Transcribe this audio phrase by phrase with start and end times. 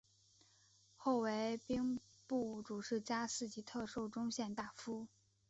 [0.95, 5.07] 后为兵部主事加四级特授中宪大夫。